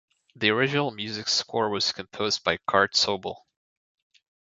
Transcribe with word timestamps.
The 0.35 0.49
original 0.49 0.89
music 0.89 1.27
score 1.27 1.69
was 1.69 1.91
composed 1.91 2.43
by 2.43 2.57
Curt 2.65 2.93
Sobel. 2.93 3.43